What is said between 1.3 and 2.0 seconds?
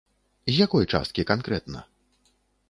канкрэтна?